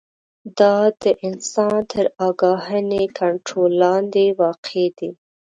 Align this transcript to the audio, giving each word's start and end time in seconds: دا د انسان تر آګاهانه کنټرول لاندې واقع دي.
دا 0.59 0.77
د 1.01 1.03
انسان 1.27 1.75
تر 1.91 2.05
آګاهانه 2.27 3.01
کنټرول 3.19 3.71
لاندې 3.83 4.25
واقع 4.41 4.83
دي. 4.97 5.11